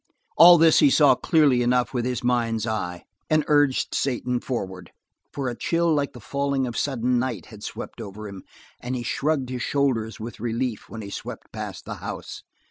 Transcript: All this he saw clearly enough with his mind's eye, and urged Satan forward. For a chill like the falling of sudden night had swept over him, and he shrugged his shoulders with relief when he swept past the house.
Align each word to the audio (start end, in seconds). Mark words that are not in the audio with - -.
All 0.35 0.57
this 0.57 0.79
he 0.79 0.89
saw 0.89 1.13
clearly 1.13 1.61
enough 1.61 1.93
with 1.93 2.05
his 2.05 2.23
mind's 2.23 2.65
eye, 2.65 3.03
and 3.29 3.45
urged 3.47 3.93
Satan 3.93 4.39
forward. 4.39 4.91
For 5.31 5.47
a 5.47 5.53
chill 5.55 5.93
like 5.93 6.13
the 6.13 6.19
falling 6.19 6.65
of 6.65 6.75
sudden 6.75 7.19
night 7.19 7.45
had 7.45 7.61
swept 7.61 8.01
over 8.01 8.27
him, 8.27 8.41
and 8.79 8.95
he 8.95 9.03
shrugged 9.03 9.49
his 9.49 9.61
shoulders 9.61 10.19
with 10.19 10.39
relief 10.39 10.89
when 10.89 11.03
he 11.03 11.11
swept 11.11 11.51
past 11.51 11.85
the 11.85 11.97
house. 12.01 12.41